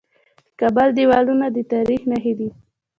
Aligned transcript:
د 0.03 0.03
کابل 0.59 0.87
دیوالونه 0.97 1.45
د 1.55 1.57
تاریخ 1.73 2.01
نښې 2.11 2.33
دي 2.39 2.49